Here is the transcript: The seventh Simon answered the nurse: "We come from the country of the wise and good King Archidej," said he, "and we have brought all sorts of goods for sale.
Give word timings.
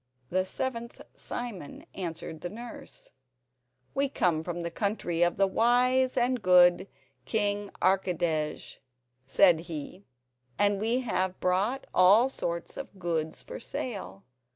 The 0.31 0.45
seventh 0.45 0.99
Simon 1.13 1.85
answered 1.93 2.41
the 2.41 2.49
nurse: 2.49 3.11
"We 3.93 4.09
come 4.09 4.43
from 4.43 4.61
the 4.61 4.71
country 4.71 5.21
of 5.21 5.37
the 5.37 5.45
wise 5.45 6.17
and 6.17 6.41
good 6.41 6.87
King 7.25 7.69
Archidej," 7.83 8.79
said 9.27 9.59
he, 9.59 10.03
"and 10.57 10.79
we 10.81 11.01
have 11.01 11.39
brought 11.39 11.85
all 11.93 12.29
sorts 12.29 12.77
of 12.77 12.97
goods 12.97 13.43
for 13.43 13.59
sale. 13.59 14.23